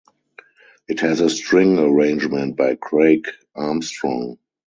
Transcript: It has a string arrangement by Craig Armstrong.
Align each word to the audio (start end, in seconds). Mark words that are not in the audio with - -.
It 0.87 1.01
has 1.01 1.19
a 1.21 1.29
string 1.29 1.77
arrangement 1.77 2.57
by 2.57 2.73
Craig 2.73 3.27
Armstrong. 3.53 4.39